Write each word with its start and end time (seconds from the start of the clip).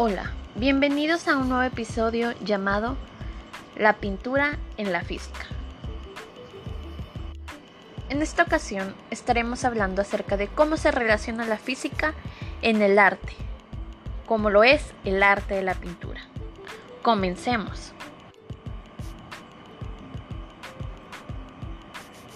Hola, 0.00 0.30
bienvenidos 0.54 1.26
a 1.26 1.36
un 1.36 1.48
nuevo 1.48 1.64
episodio 1.64 2.30
llamado 2.44 2.96
La 3.74 3.94
pintura 3.94 4.56
en 4.76 4.92
la 4.92 5.02
física. 5.02 5.44
En 8.08 8.22
esta 8.22 8.44
ocasión 8.44 8.94
estaremos 9.10 9.64
hablando 9.64 10.00
acerca 10.00 10.36
de 10.36 10.46
cómo 10.46 10.76
se 10.76 10.92
relaciona 10.92 11.44
la 11.46 11.58
física 11.58 12.14
en 12.62 12.80
el 12.80 12.96
arte, 13.00 13.32
como 14.24 14.50
lo 14.50 14.62
es 14.62 14.84
el 15.04 15.20
arte 15.20 15.54
de 15.54 15.62
la 15.62 15.74
pintura. 15.74 16.20
Comencemos. 17.02 17.92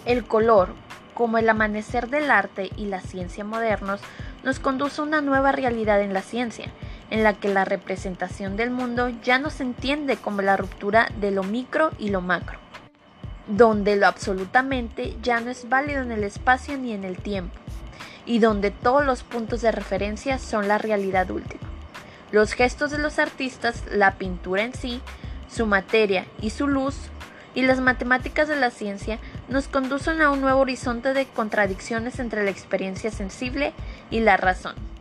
El 0.05 0.25
color, 0.25 0.75
como 1.15 1.39
el 1.39 1.49
amanecer 1.49 2.11
del 2.11 2.29
arte 2.33 2.71
y 2.77 2.87
la 2.87 3.01
ciencia 3.01 3.45
modernos, 3.45 4.01
nos 4.43 4.59
conduce 4.59 5.01
a 5.01 5.05
una 5.05 5.21
nueva 5.21 5.53
realidad 5.53 6.03
en 6.03 6.13
la 6.13 6.23
ciencia, 6.23 6.73
en 7.13 7.23
la 7.23 7.35
que 7.35 7.49
la 7.51 7.67
representación 7.67 8.57
del 8.57 8.71
mundo 8.71 9.11
ya 9.23 9.39
no 9.39 9.51
se 9.51 9.65
entiende 9.65 10.17
como 10.17 10.41
la 10.41 10.57
ruptura 10.57 11.11
de 11.21 11.31
lo 11.31 11.43
micro 11.43 11.91
y 11.99 12.09
lo 12.09 12.23
macro, 12.23 12.59
donde 13.47 13.97
lo 13.97 14.07
absolutamente 14.07 15.15
ya 15.23 15.39
no 15.41 15.51
es 15.51 15.69
válido 15.69 16.01
en 16.01 16.11
el 16.11 16.25
espacio 16.25 16.79
ni 16.79 16.93
en 16.93 17.05
el 17.05 17.19
tiempo, 17.19 17.55
y 18.25 18.39
donde 18.39 18.71
todos 18.71 19.05
los 19.05 19.25
puntos 19.25 19.61
de 19.61 19.73
referencia 19.73 20.39
son 20.39 20.69
la 20.69 20.79
realidad 20.79 21.31
última. 21.31 21.61
Los 22.31 22.55
gestos 22.55 22.91
de 22.91 22.99
los 22.99 23.19
artistas, 23.19 23.85
la 23.93 24.13
pintura 24.13 24.63
en 24.63 24.73
sí, 24.73 25.03
su 25.51 25.67
materia 25.67 26.25
y 26.41 26.49
su 26.49 26.67
luz, 26.67 26.97
y 27.55 27.61
las 27.61 27.81
matemáticas 27.81 28.49
de 28.49 28.57
la 28.57 28.71
ciencia 28.71 29.19
nos 29.51 29.69
conducen 29.69 30.23
a 30.23 30.31
un 30.31 30.41
nuevo 30.41 30.61
horizonte 30.61 31.13
de 31.13 31.27
contradicciones 31.27 32.19
entre 32.21 32.43
la 32.43 32.51
experiencia 32.51 33.11
sensible 33.11 33.75
y 34.11 34.21
la 34.21 34.39
razón. 34.39 34.92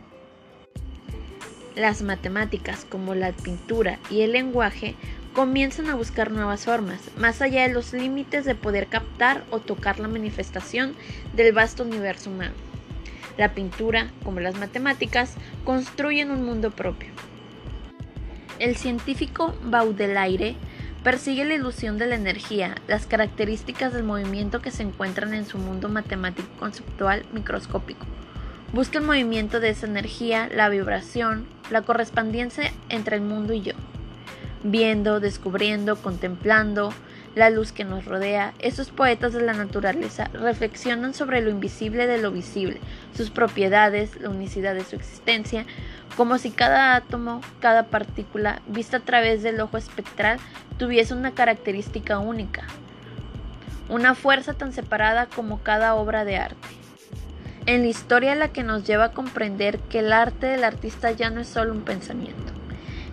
Las 1.74 2.02
matemáticas 2.02 2.84
como 2.86 3.14
la 3.14 3.32
pintura 3.32 3.98
y 4.10 4.20
el 4.20 4.32
lenguaje 4.32 4.94
comienzan 5.32 5.88
a 5.88 5.94
buscar 5.94 6.30
nuevas 6.30 6.66
formas, 6.66 7.00
más 7.16 7.40
allá 7.40 7.66
de 7.66 7.72
los 7.72 7.94
límites 7.94 8.44
de 8.44 8.54
poder 8.54 8.88
captar 8.88 9.44
o 9.50 9.58
tocar 9.58 9.98
la 9.98 10.08
manifestación 10.08 10.94
del 11.34 11.54
vasto 11.54 11.84
universo 11.84 12.28
humano. 12.28 12.52
La 13.38 13.54
pintura, 13.54 14.10
como 14.22 14.40
las 14.40 14.56
matemáticas, 14.56 15.34
construyen 15.64 16.30
un 16.30 16.44
mundo 16.44 16.70
propio. 16.70 17.08
El 18.58 18.76
científico 18.76 19.54
Baudelaire 19.64 20.56
persigue 21.02 21.46
la 21.46 21.54
ilusión 21.54 21.96
de 21.96 22.06
la 22.06 22.16
energía, 22.16 22.74
las 22.86 23.06
características 23.06 23.94
del 23.94 24.04
movimiento 24.04 24.60
que 24.60 24.70
se 24.70 24.82
encuentran 24.82 25.32
en 25.32 25.46
su 25.46 25.56
mundo 25.56 25.88
matemático 25.88 26.48
conceptual 26.58 27.24
microscópico. 27.32 28.06
Busca 28.72 29.00
el 29.00 29.04
movimiento 29.04 29.60
de 29.60 29.68
esa 29.68 29.84
energía, 29.84 30.48
la 30.50 30.70
vibración, 30.70 31.46
la 31.70 31.82
correspondencia 31.82 32.72
entre 32.88 33.16
el 33.16 33.22
mundo 33.22 33.52
y 33.52 33.60
yo. 33.60 33.74
Viendo, 34.62 35.20
descubriendo, 35.20 35.96
contemplando 35.96 36.90
la 37.34 37.50
luz 37.50 37.70
que 37.70 37.84
nos 37.84 38.06
rodea, 38.06 38.54
estos 38.60 38.88
poetas 38.88 39.34
de 39.34 39.42
la 39.42 39.52
naturaleza 39.52 40.30
reflexionan 40.32 41.12
sobre 41.12 41.42
lo 41.42 41.50
invisible 41.50 42.06
de 42.06 42.16
lo 42.16 42.30
visible, 42.30 42.80
sus 43.14 43.28
propiedades, 43.28 44.18
la 44.18 44.30
unicidad 44.30 44.74
de 44.74 44.84
su 44.84 44.96
existencia, 44.96 45.66
como 46.16 46.38
si 46.38 46.50
cada 46.50 46.94
átomo, 46.94 47.42
cada 47.60 47.88
partícula, 47.88 48.62
vista 48.68 48.98
a 48.98 49.00
través 49.00 49.42
del 49.42 49.60
ojo 49.60 49.76
espectral, 49.76 50.38
tuviese 50.78 51.12
una 51.12 51.32
característica 51.32 52.18
única, 52.18 52.62
una 53.90 54.14
fuerza 54.14 54.54
tan 54.54 54.72
separada 54.72 55.26
como 55.26 55.62
cada 55.62 55.94
obra 55.94 56.24
de 56.24 56.38
arte 56.38 56.81
en 57.66 57.82
la 57.82 57.88
historia 57.88 58.34
la 58.34 58.48
que 58.48 58.62
nos 58.62 58.84
lleva 58.84 59.04
a 59.06 59.12
comprender 59.12 59.78
que 59.78 60.00
el 60.00 60.12
arte 60.12 60.46
del 60.46 60.64
artista 60.64 61.10
ya 61.10 61.30
no 61.30 61.40
es 61.40 61.48
solo 61.48 61.72
un 61.72 61.82
pensamiento. 61.82 62.52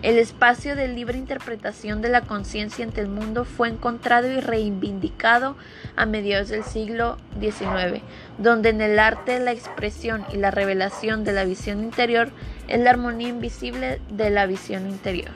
El 0.02 0.16
espacio 0.16 0.76
de 0.76 0.88
libre 0.88 1.18
interpretación 1.18 2.00
de 2.00 2.08
la 2.08 2.22
conciencia 2.22 2.86
ante 2.86 3.02
el 3.02 3.08
mundo 3.08 3.44
fue 3.44 3.68
encontrado 3.68 4.28
y 4.28 4.40
reivindicado 4.40 5.56
a 5.94 6.06
mediados 6.06 6.48
del 6.48 6.64
siglo 6.64 7.18
XIX, 7.38 8.02
donde 8.38 8.70
en 8.70 8.80
el 8.80 8.98
arte 8.98 9.38
la 9.40 9.52
expresión 9.52 10.24
y 10.32 10.38
la 10.38 10.50
revelación 10.50 11.22
de 11.22 11.32
la 11.32 11.44
visión 11.44 11.84
interior 11.84 12.30
es 12.66 12.80
la 12.80 12.90
armonía 12.90 13.28
invisible 13.28 14.00
de 14.08 14.30
la 14.30 14.46
visión 14.46 14.88
interior. 14.88 15.32